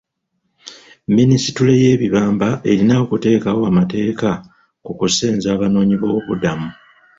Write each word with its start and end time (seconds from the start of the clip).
Minisitule 1.15 1.71
y'ebibamba 1.81 2.47
erina 2.71 2.93
okuteekawo 3.03 3.61
amateeka 3.71 4.29
ku 4.85 4.91
kusenza 4.99 5.47
abanoonyiboobubudamu. 5.55 6.69